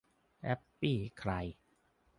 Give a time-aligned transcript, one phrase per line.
[0.41, 1.31] แฮปปี้ใคร